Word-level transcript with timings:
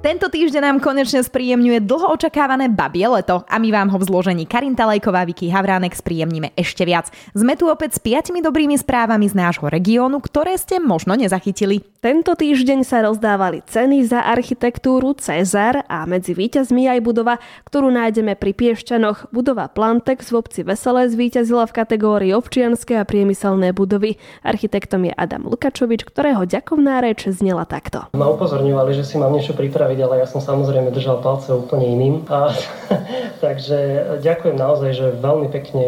Tento 0.00 0.32
týždeň 0.32 0.64
nám 0.64 0.78
konečne 0.80 1.20
spríjemňuje 1.20 1.84
dlho 1.84 2.16
očakávané 2.16 2.72
babie 2.72 3.04
leto 3.04 3.44
a 3.44 3.60
my 3.60 3.68
vám 3.68 3.92
ho 3.92 4.00
v 4.00 4.08
zložení 4.08 4.48
Karinta 4.48 4.88
Lajková, 4.88 5.28
Vicky 5.28 5.52
Havránek 5.52 5.92
spríjemníme 5.92 6.56
ešte 6.56 6.88
viac. 6.88 7.12
Sme 7.36 7.52
tu 7.52 7.68
opäť 7.68 8.00
s 8.00 8.00
piatimi 8.00 8.40
dobrými 8.40 8.80
správami 8.80 9.28
z 9.28 9.36
nášho 9.36 9.68
regiónu, 9.68 10.24
ktoré 10.24 10.56
ste 10.56 10.80
možno 10.80 11.20
nezachytili. 11.20 11.84
Tento 12.00 12.32
týždeň 12.32 12.80
sa 12.80 13.04
rozdávali 13.04 13.60
ceny 13.68 14.08
za 14.08 14.24
architektúru 14.24 15.12
Cezar 15.20 15.84
a 15.84 16.08
medzi 16.08 16.32
víťazmi 16.32 16.88
aj 16.88 17.04
budova, 17.04 17.36
ktorú 17.68 17.92
nájdeme 17.92 18.40
pri 18.40 18.56
Piešťanoch. 18.56 19.28
Budova 19.36 19.68
Plantex 19.68 20.32
v 20.32 20.40
obci 20.40 20.64
Veselé 20.64 21.12
zvíťazila 21.12 21.68
v 21.68 21.76
kategórii 21.76 22.32
občianske 22.32 22.96
a 22.96 23.04
priemyselné 23.04 23.76
budovy. 23.76 24.16
Architektom 24.48 25.04
je 25.04 25.12
Adam 25.12 25.44
Lukačovič, 25.44 26.08
ktorého 26.08 26.48
ďakovná 26.48 27.04
reč 27.04 27.28
znela 27.28 27.68
takto. 27.68 28.08
Ma 28.16 28.32
upozorňovali, 28.32 28.96
že 28.96 29.04
si 29.04 29.20
mám 29.20 29.36
niečo 29.36 29.52
pripraviť 29.52 29.89
pripraviť, 29.90 30.06
ale 30.06 30.22
ja 30.22 30.26
som 30.30 30.38
samozrejme 30.38 30.94
držal 30.94 31.18
palce 31.18 31.50
úplne 31.50 31.86
iným. 31.90 32.14
A, 32.30 32.54
takže 33.44 33.78
ďakujem 34.22 34.54
naozaj, 34.54 34.90
že 34.94 35.18
veľmi 35.18 35.50
pekne 35.50 35.86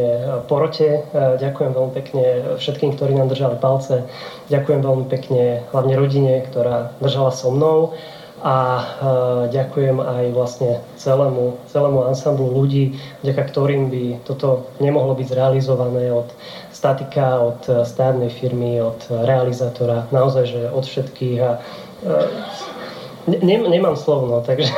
porote, 0.51 1.07
ďakujem 1.15 1.71
veľmi 1.71 1.93
pekne 1.95 2.25
všetkým, 2.59 2.99
ktorí 2.99 3.15
nám 3.15 3.31
držali 3.31 3.63
palce, 3.63 4.03
ďakujem 4.51 4.83
veľmi 4.83 5.07
pekne 5.07 5.63
hlavne 5.71 5.95
rodine, 5.95 6.43
ktorá 6.51 6.91
držala 6.99 7.31
so 7.31 7.55
mnou. 7.55 7.95
A 8.43 8.83
ďakujem 9.55 10.03
aj 10.03 10.35
vlastne 10.35 10.83
celému, 10.99 11.63
celému 11.71 12.11
ansamblu 12.11 12.51
ľudí, 12.51 12.99
vďaka 13.23 13.39
ktorým 13.39 13.87
by 13.87 14.27
toto 14.27 14.67
nemohlo 14.83 15.15
byť 15.15 15.31
zrealizované 15.31 16.11
od 16.11 16.27
statika, 16.75 17.39
od 17.39 17.63
stavebnej 17.87 18.35
firmy, 18.35 18.83
od 18.83 18.99
realizátora, 19.15 20.11
naozaj, 20.11 20.45
že 20.51 20.61
od 20.75 20.83
všetkých. 20.83 21.39
A 21.39 21.51
Ne, 23.27 23.59
nemám 23.59 23.97
slovno, 23.97 24.41
takže, 24.41 24.73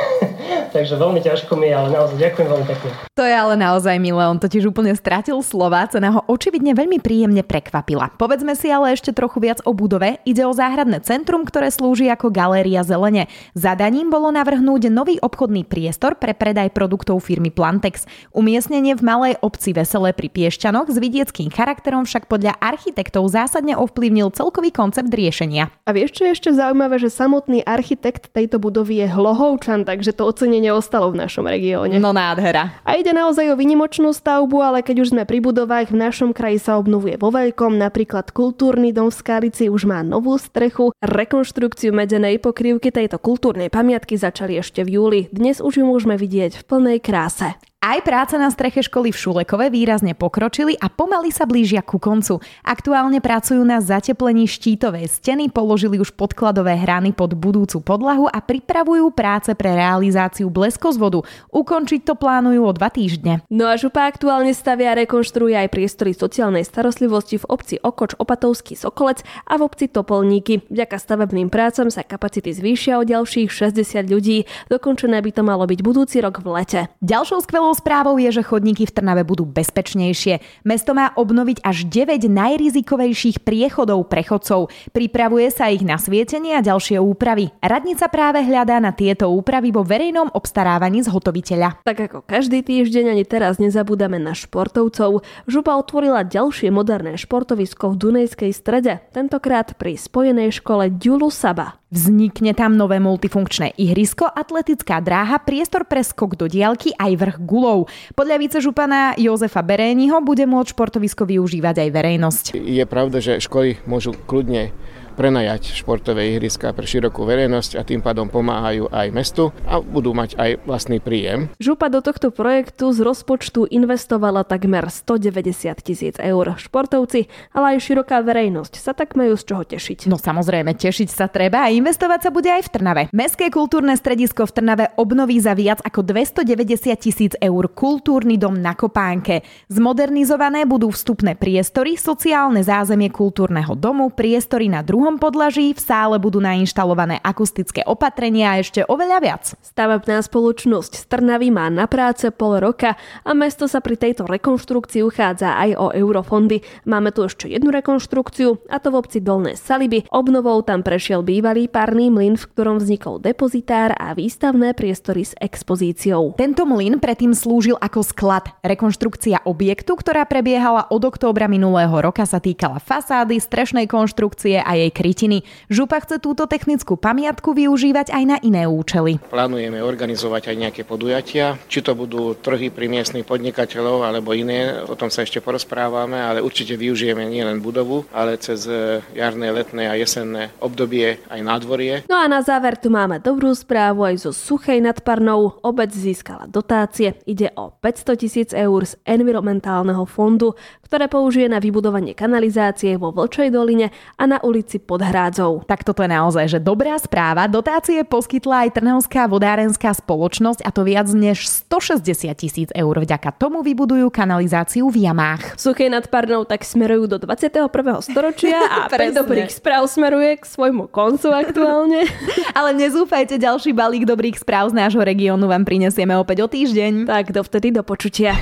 takže 0.75 0.99
veľmi 0.99 1.23
ťažko 1.23 1.55
mi 1.55 1.71
ale 1.71 1.87
naozaj 1.87 2.19
ďakujem 2.19 2.47
veľmi 2.51 2.67
pekne. 2.67 2.89
To 3.15 3.23
je 3.23 3.31
ale 3.31 3.55
naozaj 3.55 3.95
milé, 3.95 4.27
on 4.27 4.35
totiž 4.35 4.67
úplne 4.67 4.91
stratil 4.91 5.39
slova, 5.39 5.87
cena 5.87 6.11
ho 6.11 6.21
očividne 6.27 6.75
veľmi 6.75 6.99
príjemne 6.99 7.47
prekvapila. 7.47 8.11
Povedzme 8.19 8.59
si 8.59 8.67
ale 8.67 8.91
ešte 8.91 9.15
trochu 9.15 9.39
viac 9.39 9.63
o 9.63 9.71
budove. 9.71 10.19
Ide 10.27 10.43
o 10.43 10.51
záhradné 10.51 10.99
centrum, 11.07 11.47
ktoré 11.47 11.71
slúži 11.71 12.11
ako 12.11 12.27
galéria 12.27 12.83
zelene. 12.83 13.31
Zadaním 13.55 14.11
bolo 14.11 14.35
navrhnúť 14.35 14.91
nový 14.91 15.15
obchodný 15.23 15.63
priestor 15.63 16.19
pre 16.19 16.35
predaj 16.35 16.75
produktov 16.75 17.23
firmy 17.23 17.55
Plantex. 17.55 18.03
Umiestnenie 18.35 18.99
v 18.99 19.05
malej 19.07 19.33
obci 19.39 19.71
Veselé 19.71 20.11
pri 20.11 20.27
Piešťanoch 20.27 20.91
s 20.91 20.99
vidieckým 20.99 21.47
charakterom 21.47 22.03
však 22.03 22.27
podľa 22.27 22.59
architektov 22.59 23.31
zásadne 23.31 23.79
ovplyvnil 23.79 24.35
celkový 24.35 24.75
koncept 24.75 25.07
riešenia. 25.07 25.71
A 25.87 25.95
vieš, 25.95 26.19
čo 26.19 26.27
je 26.27 26.35
ešte 26.35 26.51
zaujímavé, 26.51 26.99
že 26.99 27.07
samotný 27.07 27.63
architekt 27.63 28.35
tejto 28.35 28.59
budovy 28.59 29.05
je 29.05 29.07
Hlohovčan, 29.07 29.87
takže 29.87 30.11
to 30.11 30.27
ocenenie 30.27 30.64
ostalo 30.71 31.11
v 31.11 31.21
našom 31.21 31.45
regióne. 31.45 31.99
No 31.99 32.15
nádhera. 32.15 32.79
A 32.87 32.97
ide 32.97 33.11
naozaj 33.11 33.51
o 33.51 33.59
vynimočnú 33.59 34.13
stavbu, 34.15 34.57
ale 34.63 34.79
keď 34.81 35.05
už 35.05 35.11
sme 35.13 35.23
pri 35.27 35.43
budovách, 35.43 35.91
v 35.91 35.99
našom 35.99 36.31
kraji 36.31 36.61
sa 36.61 36.79
obnovuje 36.79 37.19
vo 37.19 37.29
veľkom, 37.29 37.75
napríklad 37.75 38.31
kultúrny 38.31 38.95
dom 38.95 39.11
v 39.11 39.17
Skalici 39.19 39.67
už 39.67 39.85
má 39.85 40.01
novú 40.01 40.39
strechu, 40.39 40.95
rekonštrukciu 41.03 41.91
medenej 41.91 42.39
pokrývky 42.39 42.89
tejto 42.89 43.19
kultúrnej 43.19 43.67
pamiatky 43.67 44.15
začali 44.15 44.57
ešte 44.57 44.81
v 44.87 44.89
júli. 44.97 45.21
Dnes 45.29 45.59
už 45.59 45.81
ju 45.81 45.85
môžeme 45.85 46.15
vidieť 46.15 46.61
v 46.61 46.63
plnej 46.63 46.97
kráse. 47.03 47.59
Aj 47.85 48.01
práce 48.01 48.33
na 48.33 48.49
streche 48.49 48.81
školy 48.81 49.13
v 49.13 49.21
Šulekove 49.21 49.69
výrazne 49.69 50.17
pokročili 50.17 50.73
a 50.73 50.89
pomaly 50.89 51.29
sa 51.29 51.45
blížia 51.45 51.85
ku 51.85 52.01
koncu. 52.01 52.41
Aktuálne 52.65 53.21
pracujú 53.21 53.61
na 53.61 53.77
zateplení 53.77 54.49
štítovej 54.49 55.05
steny, 55.05 55.53
položili 55.53 56.01
už 56.01 56.17
podkladové 56.17 56.81
hrany 56.81 57.13
pod 57.13 57.37
budúcu 57.37 57.85
podlahu 57.85 58.25
a 58.25 58.41
pripravujú 58.41 59.13
práce 59.13 59.53
pre 59.53 59.77
realizáciu 59.77 60.49
bleskozvodu. 60.49 61.21
Ukončiť 61.53 62.09
to 62.09 62.17
plánujú 62.17 62.65
o 62.65 62.73
dva 62.73 62.89
týždne. 62.89 63.45
No 63.53 63.69
a 63.69 63.77
župa 63.77 64.09
aktuálne 64.09 64.57
stavia 64.57 64.97
a 64.97 65.05
rekonštruuje 65.05 65.53
aj 65.53 65.69
priestory 65.69 66.17
sociálnej 66.17 66.65
starostlivosti 66.65 67.37
v 67.37 67.45
obci 67.53 67.75
Okoč 67.77 68.17
Opatovský 68.17 68.73
Sokolec 68.73 69.21
a 69.45 69.61
v 69.61 69.69
obci 69.69 69.93
Topolníky. 69.93 70.65
Vďaka 70.73 70.97
stavebným 70.97 71.53
prácam 71.53 71.93
sa 71.93 72.01
kapacity 72.01 72.49
zvýšia 72.49 72.97
o 72.97 73.05
ďalších 73.05 73.53
60 73.53 74.09
ľudí. 74.09 74.49
Dokončené 74.73 75.21
by 75.21 75.29
to 75.37 75.45
malo 75.45 75.69
byť 75.69 75.79
budúci 75.85 76.17
rok 76.25 76.41
v 76.41 76.49
lete. 76.49 76.81
Ďalšou 77.05 77.45
skvelou 77.45 77.74
správou 77.75 78.15
je, 78.15 78.31
že 78.31 78.47
chodníky 78.47 78.87
v 78.87 78.95
Trnave 78.95 79.27
budú 79.27 79.43
bezpečnejšie. 79.43 80.63
Mesto 80.63 80.95
má 80.95 81.11
obnoviť 81.13 81.59
až 81.59 81.83
9 81.91 82.31
najrizikovejších 82.31 83.43
priechodov 83.43 84.07
pre 84.07 84.23
chodcov. 84.23 84.71
Pripravuje 84.95 85.51
sa 85.51 85.67
ich 85.67 85.83
na 85.83 85.99
svietenie 85.99 86.55
a 86.55 86.63
ďalšie 86.63 86.97
úpravy. 87.03 87.51
Radnica 87.59 88.07
práve 88.07 88.41
hľadá 88.47 88.79
na 88.79 88.95
tieto 88.95 89.27
úpravy 89.27 89.75
vo 89.75 89.83
verejnom 89.83 90.31
obstarávaní 90.31 91.03
zhotoviteľa. 91.03 91.83
Tak 91.83 91.99
ako 92.07 92.23
každý 92.23 92.63
týždeň 92.63 93.11
ani 93.11 93.27
teraz 93.27 93.59
nezabúdame 93.59 94.15
na 94.17 94.31
športovcov. 94.31 95.27
Župa 95.45 95.75
otvorila 95.75 96.23
ďalšie 96.23 96.71
moderné 96.71 97.19
športovisko 97.19 97.91
v 97.91 97.99
Dunajskej 97.99 98.51
strede, 98.55 99.03
tentokrát 99.11 99.75
pri 99.75 99.99
spojenej 99.99 100.55
škole 100.55 100.87
Dulu 100.87 101.27
Saba. 101.27 101.75
Vznikne 101.93 102.57
tam 102.57 102.81
nové 102.81 102.97
multifunkčné 102.97 103.77
ihrisko, 103.77 104.25
atletická 104.25 104.97
dráha, 105.05 105.37
priestor 105.37 105.85
pre 105.85 106.01
skok 106.01 106.33
do 106.33 106.49
diálky 106.49 106.97
aj 106.97 107.13
vrch 107.13 107.37
gulov. 107.45 107.93
Podľa 108.17 108.41
vicežupana 108.41 109.13
Jozefa 109.21 109.61
Beréniho 109.61 110.17
bude 110.25 110.49
môcť 110.49 110.73
športovisko 110.73 111.29
využívať 111.29 111.85
aj 111.85 111.89
verejnosť. 111.93 112.43
Je 112.57 112.81
pravda, 112.89 113.21
že 113.21 113.37
školy 113.37 113.85
môžu 113.85 114.17
kľudne 114.25 114.73
prenajať 115.15 115.71
športové 115.71 116.35
ihriska 116.35 116.75
pre 116.75 116.83
širokú 116.83 117.23
verejnosť 117.23 117.79
a 117.79 117.87
tým 117.87 118.03
pádom 118.03 118.27
pomáhajú 118.27 118.91
aj 118.91 119.07
mestu 119.15 119.55
a 119.63 119.79
budú 119.79 120.11
mať 120.11 120.35
aj 120.35 120.67
vlastný 120.67 120.99
príjem. 120.99 121.47
Župa 121.57 121.87
do 121.87 122.03
tohto 122.03 122.35
projektu 122.35 122.91
z 122.91 122.99
rozpočtu 122.99 123.71
investovala 123.71 124.43
takmer 124.43 124.91
190 124.91 125.71
tisíc 125.79 126.15
eur. 126.19 126.59
Športovci, 126.59 127.31
ale 127.55 127.79
aj 127.79 127.87
široká 127.87 128.19
verejnosť 128.19 128.73
sa 128.75 128.91
tak 128.91 129.15
majú 129.15 129.39
z 129.39 129.43
čoho 129.47 129.63
tešiť. 129.63 130.11
No 130.11 130.19
samozrejme, 130.19 130.75
tešiť 130.75 131.09
sa 131.09 131.31
treba 131.31 131.63
a 131.63 131.71
investovať 131.71 132.19
sa 132.27 132.29
bude 132.35 132.51
aj 132.51 132.67
v 132.67 132.71
Trnave. 132.75 133.03
Mestské 133.15 133.47
kultúrne 133.47 133.95
stredisko 133.95 134.43
v 134.43 134.55
Trnave 134.59 134.85
obnoví 134.99 135.39
za 135.39 135.55
viac 135.55 135.79
ako 135.79 136.03
290 136.03 136.99
tisíc 136.99 137.33
eur 137.39 137.63
kultúrny 137.71 138.35
dom 138.35 138.59
na 138.59 138.75
Kopánke. 138.75 139.47
Zmodernizované 139.71 140.67
budú 140.67 140.91
vstupné 140.91 141.37
priestory, 141.37 141.95
sociálne 141.95 142.65
zázemie 142.65 143.13
kultúrneho 143.13 143.77
domu, 143.77 144.09
priestory 144.09 144.67
na 144.67 144.81
druhom 144.81 145.04
druhom 145.05 145.21
podlaží 145.21 145.69
v 145.69 145.77
sále 145.77 146.17
budú 146.17 146.41
nainštalované 146.41 147.21
akustické 147.21 147.85
opatrenia 147.85 148.57
a 148.57 148.65
ešte 148.65 148.81
oveľa 148.89 149.21
viac. 149.21 149.53
Stavebná 149.61 150.17
spoločnosť 150.25 150.97
z 150.97 151.03
Trnavy 151.05 151.53
má 151.53 151.69
na 151.69 151.85
práce 151.85 152.25
pol 152.33 152.57
roka 152.57 152.97
a 153.21 153.31
mesto 153.37 153.69
sa 153.69 153.85
pri 153.85 154.01
tejto 154.01 154.25
rekonštrukcii 154.25 155.05
uchádza 155.05 155.61
aj 155.61 155.77
o 155.77 155.93
eurofondy. 155.93 156.65
Máme 156.89 157.13
tu 157.13 157.21
ešte 157.21 157.45
jednu 157.45 157.69
rekonštrukciu 157.69 158.65
a 158.65 158.81
to 158.81 158.89
v 158.89 158.97
obci 158.97 159.21
Dolné 159.21 159.53
Saliby. 159.53 160.09
Obnovou 160.09 160.65
tam 160.65 160.81
prešiel 160.81 161.21
bývalý 161.21 161.69
párny 161.69 162.09
mlyn, 162.09 162.33
v 162.33 162.49
ktorom 162.57 162.81
vznikol 162.81 163.21
depozitár 163.21 163.93
a 163.93 164.17
výstavné 164.17 164.73
priestory 164.73 165.21
s 165.21 165.37
expozíciou. 165.37 166.33
Tento 166.33 166.65
mlyn 166.65 166.97
predtým 166.97 167.37
slúžil 167.37 167.77
ako 167.77 168.01
sklad. 168.01 168.57
Rekonštrukcia 168.65 169.45
objektu, 169.45 170.01
ktorá 170.01 170.25
prebiehala 170.25 170.89
od 170.89 171.05
októbra 171.05 171.45
minulého 171.45 171.93
roka, 171.93 172.25
sa 172.25 172.41
týkala 172.41 172.81
fasády, 172.81 173.37
strešnej 173.37 173.85
konštrukcie 173.85 174.65
a 174.65 174.73
jej 174.73 174.94
krytiny. 174.95 175.43
Župa 175.67 175.99
chce 175.99 176.23
túto 176.23 176.47
technickú 176.47 176.95
pamiatku 176.95 177.51
využívať 177.51 178.15
aj 178.15 178.23
na 178.23 178.37
iné 178.39 178.63
účely. 178.63 179.19
Plánujeme 179.27 179.83
organizovať 179.83 180.55
aj 180.55 180.55
nejaké 180.55 180.81
podujatia, 180.87 181.59
či 181.67 181.83
to 181.83 181.91
budú 181.91 182.31
trhy 182.39 182.71
pri 182.71 182.87
miestnych 182.87 183.27
podnikateľov 183.27 184.07
alebo 184.07 184.31
iné, 184.31 184.79
o 184.87 184.95
tom 184.95 185.11
sa 185.11 185.27
ešte 185.27 185.43
porozprávame, 185.43 186.15
ale 186.15 186.39
určite 186.39 186.79
využijeme 186.79 187.27
nielen 187.27 187.59
budovu, 187.59 188.07
ale 188.15 188.39
cez 188.39 188.63
e, 188.71 189.03
jarné, 189.11 189.51
letné 189.51 189.91
a 189.91 189.99
jesenné 189.99 190.55
obdobie 190.63 191.19
aj 191.27 191.39
nádvorie. 191.43 192.07
No 192.07 192.15
a 192.15 192.31
na 192.31 192.39
záver 192.39 192.79
tu 192.79 192.87
máme 192.87 193.19
dobrú 193.19 193.51
správu 193.51 194.07
aj 194.07 194.29
zo 194.29 194.31
Suchej 194.31 194.79
nad 194.79 195.01
Parnou. 195.01 195.57
Obec 195.65 195.89
získala 195.89 196.45
dotácie. 196.45 197.17
Ide 197.25 197.51
o 197.57 197.73
500 197.73 198.21
tisíc 198.21 198.49
eur 198.53 198.85
z 198.85 198.95
environmentálneho 199.03 200.05
fondu, 200.05 200.53
ktoré 200.85 201.09
použije 201.09 201.49
na 201.49 201.57
vybudovanie 201.57 202.13
kanalizácie 202.13 202.93
vo 203.01 203.09
Vlčej 203.09 203.49
doline 203.49 203.89
a 204.21 204.23
na 204.29 204.37
ulici 204.45 204.77
pod 204.85 205.01
Hrádzou. 205.01 205.65
Tak 205.65 205.81
toto 205.81 206.05
je 206.05 206.13
naozaj, 206.13 206.45
že 206.45 206.59
dobrá 206.61 206.93
správa. 207.01 207.49
Dotácie 207.49 208.05
poskytla 208.05 208.69
aj 208.69 208.77
Trnavská 208.77 209.25
vodárenská 209.25 209.97
spoločnosť 209.97 210.61
a 210.61 210.69
to 210.69 210.85
viac 210.85 211.09
než 211.09 211.49
160 211.49 212.29
tisíc 212.37 212.69
eur. 212.71 212.95
Vďaka 213.01 213.33
tomu 213.33 213.65
vybudujú 213.65 214.13
kanalizáciu 214.13 214.93
v 214.93 215.09
jamách. 215.09 215.57
Suchej 215.57 215.89
nad 215.89 216.05
Parnou 216.05 216.45
tak 216.45 216.61
smerujú 216.61 217.09
do 217.09 217.17
21. 217.17 217.65
storočia 218.05 218.61
a 218.61 218.85
pre 218.93 219.09
dobrých 219.09 219.49
správ 219.49 219.89
smeruje 219.89 220.37
k 220.37 220.45
svojmu 220.45 220.85
koncu 220.93 221.33
aktuálne. 221.33 222.05
Ale 222.57 222.77
nezúfajte, 222.77 223.41
ďalší 223.41 223.73
balík 223.73 224.05
dobrých 224.05 224.37
správ 224.37 224.69
z 224.69 224.77
nášho 224.77 225.01
regiónu 225.01 225.49
vám 225.49 225.65
prinesieme 225.65 226.13
opäť 226.13 226.45
o 226.45 226.47
týždeň. 226.47 227.09
Tak 227.09 227.33
dovtedy 227.33 227.73
do 227.73 227.81
počutia. 227.81 228.37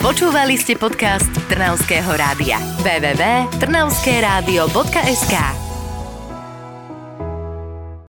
Počúvali 0.00 0.56
ste 0.56 0.80
podcast 0.80 1.28
Trnavského 1.52 2.08
rádia. 2.16 2.56
www.trnavskeradio.sk 2.80 5.59